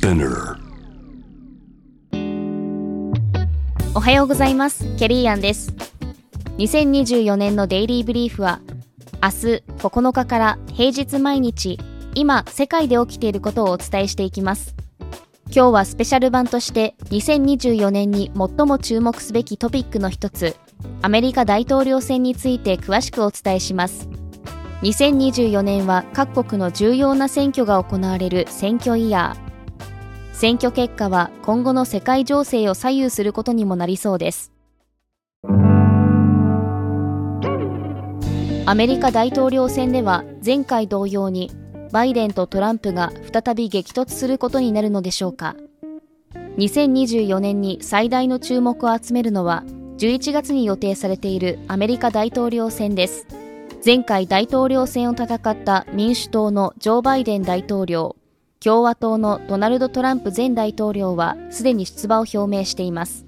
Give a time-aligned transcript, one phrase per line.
[0.00, 0.56] Spinner.
[3.94, 4.96] おはようございます。
[4.96, 5.74] ケリーアンです。
[6.56, 8.60] 2024年のデイリーブリーフは
[9.22, 11.78] 明日9日から平日毎日
[12.14, 14.74] 今世界で起きていることをお伝えしていきます。
[15.54, 20.56] 今日はスペシャル版として2024年に最も注目すべきトピックの一つ
[21.02, 24.08] アメリカ大統領選について詳しくお伝えします。
[24.80, 29.49] 2024年は各国の重要な選挙が行われる選挙イヤー。
[30.40, 34.52] 選挙結果は今後の世界情勢を左右することにもなりそうです。
[38.64, 41.50] アメリカ大統領選では前回同様に
[41.92, 45.56] バイデンとトランプが再び激突することになるのでしょうか。
[46.56, 49.62] 2024年に最大の注目を集めるのは
[49.98, 53.26] 11月に予定されているアメリカ大統領選です。
[53.84, 58.16] 前回大統領選を戦った民主党のジョー・バイデン大統領。
[58.62, 63.24] 共和党のドナルド・トランプ前大統領はすでに出馬を表明しています。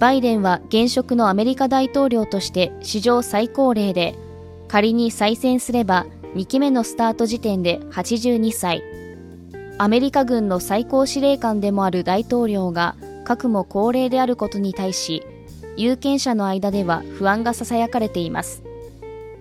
[0.00, 4.16] バイデンは現職のアメリカ大統領として史上最高齢で
[4.66, 8.82] 仮に再選すれば2期目のスタート時点で82歳。
[9.78, 15.24] アメリカ軍の最高司令官でもある大統領が核も高齢であることに対し
[15.76, 18.64] 有権者の間では不安がささやかれています。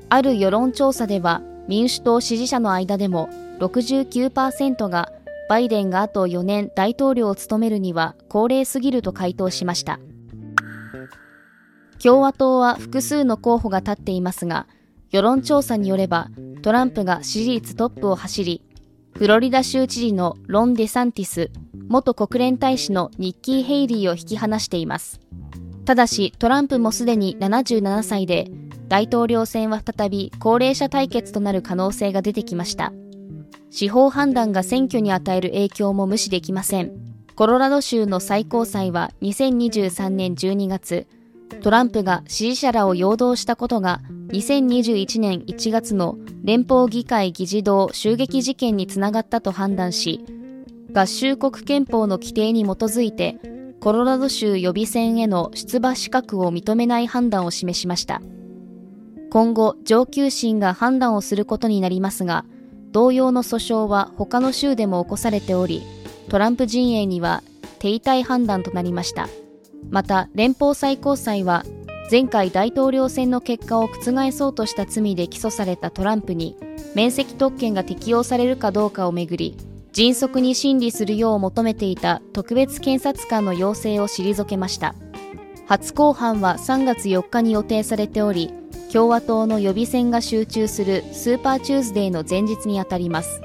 [0.09, 5.11] ある世論調査では民主党支持者の間でも69%が
[5.50, 10.00] バイデンがあと4年大統領を務めるには高齢すぎると回答しました。
[12.03, 14.67] 共和党は複数の候補が立っていますが
[15.09, 16.28] 世論調査によれば
[16.61, 18.61] トランプが支持率トップを走り
[19.16, 21.50] フロリダ州知事のロン・デサンティス
[21.88, 25.22] 元国連大使のニッキー・ヘイリーを引き離しています。
[25.86, 28.47] ただしトランプもすでに77歳で
[28.94, 32.94] 大統領選は再び高齢者対決となる可能性が出てきました
[33.72, 36.92] 司法判断が選挙に与える影響も無視できません。
[37.34, 41.08] コロラド州の最高裁は2023年12月、
[41.64, 50.24] トランプが支持者らを陽動したことが2021年1月の連邦議会議事堂襲撃事件につながったと判断し、
[50.94, 53.40] 合衆国憲法の規定に基づいて、
[53.82, 58.22] コロラド州予備選への出馬資格を認めない判断を示しました。
[59.34, 62.46] 今後、上級審が判断をすることになりますが、
[62.92, 65.82] 同様の訴訟は他の州でも起こされており、
[66.30, 67.42] トランプ陣営には
[67.80, 69.28] 停滞判断となりました。
[69.90, 71.66] また、連邦最高裁は
[72.12, 76.56] 前回大統領選の結果を覆そうとした罪で起訴されたトランプに
[76.94, 79.58] 免責特権が適用されるかどうかをめぐり
[79.94, 84.94] 迅速に審理するよう求めていた特別検察官の要請を退けました
[85.66, 88.54] 初公判は3月4日に予定されており
[88.94, 93.42] 共和党の予備選が集中するスーパーチューズデーの前日にあたります。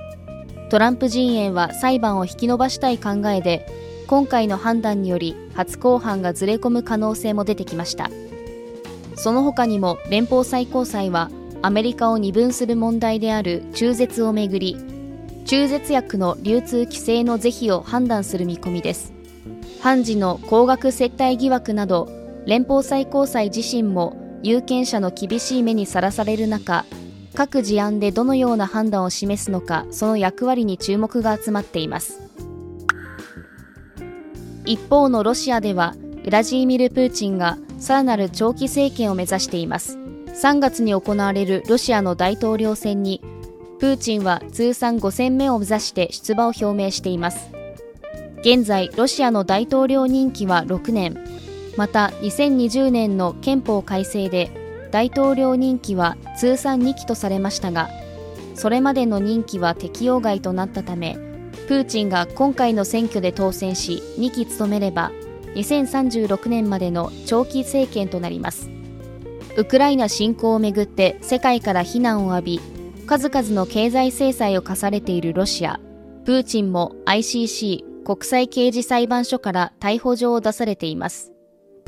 [0.69, 3.67] トランプ陣営は裁判を引き延ばしたい考えで
[4.09, 8.11] 今回の判断により初公判がずれ込む可能性も出てきました。
[9.17, 11.31] その他にも連邦最高裁は
[11.63, 14.77] アメリカを二分する問題である中絶をめぐり
[15.47, 19.15] 中絶薬の流通規制の是非を判断する見込みです。
[19.81, 22.07] 判事の高額接待疑惑など
[22.45, 26.85] 連邦最高裁自身も有権者の厳しい目にさらされる中
[27.35, 32.21] 各事案でどのような判断を示すのかその役割に注目が集まっています。
[34.65, 35.95] 一方のロシアでは
[36.27, 39.97] ウラジーミル・プーチンがさらなる長期政権を目指しています。
[39.97, 43.23] 3月に行われるロシアの大統領選に
[43.79, 47.51] プーチンは通算5戦目を目指して出馬を表明しています。
[48.41, 51.17] 現在ロシアの大統領任期は6年。
[51.79, 54.51] また2020年の憲法改正で
[54.91, 57.89] 大統領任期は通算2期とされましたが
[58.57, 61.15] それまでの任期は適用外となったため
[61.69, 65.13] プーチンが今回の選挙で当選し2期務めれば
[65.55, 68.71] 2036年までの長期政権となります。
[69.57, 72.61] ウクライナ侵攻をめぐって世界から非難を浴び
[73.07, 75.81] 数々の経済制裁を課されているロシア。
[76.25, 81.38] プーチンも ICC 国際刑事裁判所から逮捕状を出されています。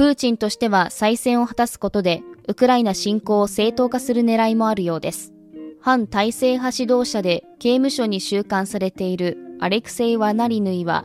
[0.00, 5.34] プーチンとしては再選を果たすことで、ウクライナ侵攻を正当化する狙いもあるようです。
[5.78, 11.04] 反体制派指導者で刑務所に収監されているアレクセイ・ワナリヌイは、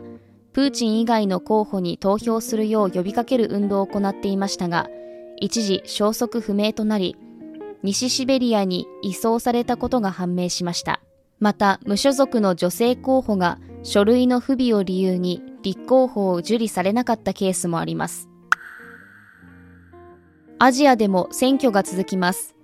[0.53, 4.87] プーチン以外の候補に投票するよう呼びかける運動を行っていましたが、
[5.41, 7.17] 一時消息不明となり、
[7.83, 11.01] 西シベリアに移送されたことが判明しました。
[11.41, 18.29] また、無所属の女性候補が書類の不備を理由に立候補を受理されなかったケースもあります。
[20.57, 22.55] アジアでも選挙が続きます。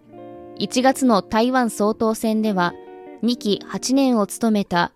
[0.60, 2.74] 1月の台湾総統選では、
[3.22, 4.94] 2期8年を務めた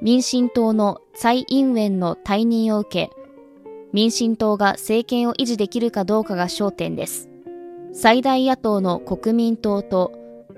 [0.00, 3.10] 民進党の蔡英文の退任を受け、
[3.92, 7.28] 民進党が政権を維持できるかどうかが焦点です。
[7.92, 10.12] 最大野党の国民党と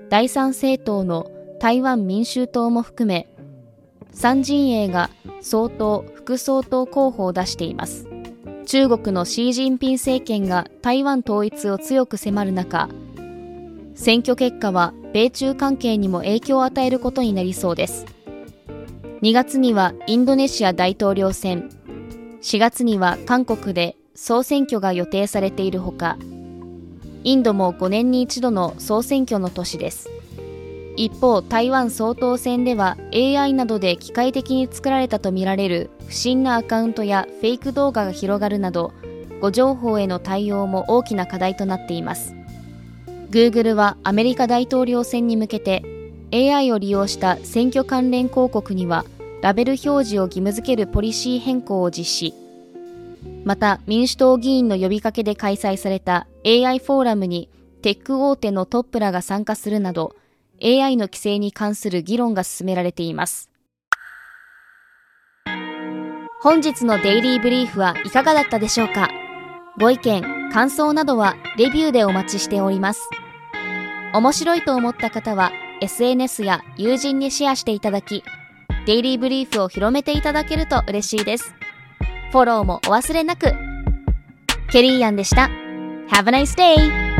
[0.09, 1.29] 第三政党の
[1.59, 3.27] 台湾民衆党も含め、
[4.13, 5.09] 三陣営が
[5.41, 8.10] 総統、副総統候補を出しています。
[8.71, 12.87] 中国のシー・ジンピン政権が台湾統一を強く迫る中、
[13.95, 18.05] 選挙結果は米中関係にも影響を与えることになりそうです。
[19.23, 21.69] 2月にはインドネシア大統領選、
[22.41, 26.17] 4月には韓国で総選挙が予定されているほか、
[27.25, 30.09] インドも5年に一度の総選挙の年です。
[30.97, 38.93] 一方、台湾総統選では AI などで機械的に作られたとみられる不審なアカウントやフェイク動画が広がるなど、
[39.39, 42.35] 誤情報への対応も大きな課題となっています。
[43.31, 45.83] Google はアメリカ大統領選に向けて
[46.33, 49.05] AI を利用した選挙関連広告には
[49.41, 52.33] ラベル表示を義務付けるポリシー変更を実施。
[53.45, 57.49] また民主党議員の呼びかけで開催された AI フォーラムに
[57.81, 60.15] テック大手のトップらが参加するなど
[60.63, 63.49] AI の規制に関する議論が進められています。
[66.41, 69.09] 本日のデイリーブリーフはいかがだったでしょうか？
[69.79, 73.09] ご意見、感想などはレビューでお待ちしております。
[74.13, 78.23] 面白いと思った方は SNS や友人にシェアしていただき、
[78.85, 81.53] デイリーブリーフを広めていただけると嬉しいです。
[82.31, 83.53] フォローもお忘れなく。
[84.71, 85.49] ケリーアンでした。
[86.09, 87.10] Have a nice day!